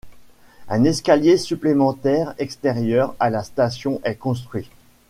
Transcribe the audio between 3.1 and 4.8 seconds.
à la station est construit.